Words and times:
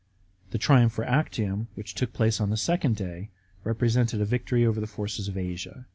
The 0.49 0.57
triumph 0.57 0.93
for 0.93 1.03
Actium, 1.05 1.67
which 1.75 1.93
took 1.93 2.11
place 2.11 2.41
on 2.41 2.49
the 2.49 2.57
second 2.57 2.95
day, 2.95 3.29
represented 3.63 4.19
a 4.19 4.25
victory 4.25 4.65
over 4.65 4.79
the 4.79 4.87
forces 4.87 5.27
of 5.27 5.37
Asia. 5.37 5.85